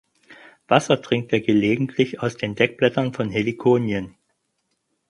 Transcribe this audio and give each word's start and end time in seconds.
Wasser 0.67 0.99
trinkt 0.99 1.31
er 1.31 1.41
gelegentlich 1.41 2.21
aus 2.23 2.35
den 2.35 2.55
Deckblättern 2.55 3.13
von 3.13 3.29
Helikonien. 3.29 4.15